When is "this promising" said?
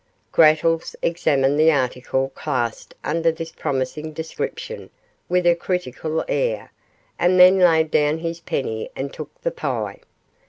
3.31-4.13